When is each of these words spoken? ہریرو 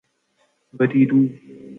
ہریرو 0.73 1.19